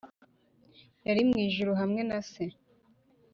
yari 1.07 1.21
mw 1.29 1.35
ijuru 1.45 1.71
hamwe 1.81 2.01
na 2.09 2.19
se; 2.29 2.43